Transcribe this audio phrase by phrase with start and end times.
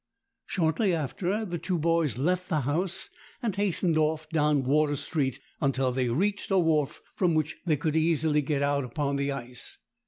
[0.47, 3.07] Shortly after, the two boys left the house,
[3.43, 7.95] and hastened off down Water Street until they reached a wharf from which they could
[7.95, 9.77] easily get out upon the ice.